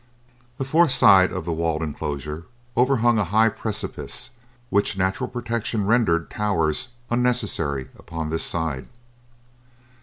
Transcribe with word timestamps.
The 0.57 0.65
fourth 0.65 0.89
side 0.89 1.31
of 1.31 1.45
the 1.45 1.51
walled 1.53 1.83
enclosure 1.83 2.47
overhung 2.75 3.19
a 3.19 3.23
high 3.23 3.49
precipice, 3.49 4.31
which 4.71 4.97
natural 4.97 5.27
protection 5.29 5.85
rendered 5.85 6.31
towers 6.31 6.87
unnecessary 7.11 7.87
upon 7.95 8.31
this 8.31 8.41
side. 8.43 8.87